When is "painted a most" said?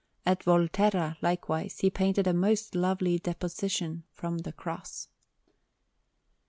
1.91-2.73